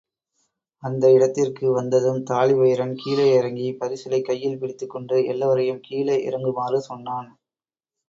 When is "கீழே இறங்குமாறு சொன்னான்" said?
5.81-7.29